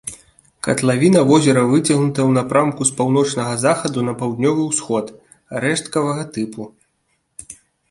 Катлавіна 0.67 1.19
возера 1.31 1.61
выцягнутая 1.71 2.23
ў 2.27 2.31
напрамку 2.37 2.81
з 2.91 2.95
паўночнага 3.03 3.53
захаду 3.65 3.99
на 4.09 4.17
паўднёвы 4.23 4.61
ўсход, 4.71 5.05
рэшткавага 5.69 6.23
тыпу. 6.35 6.61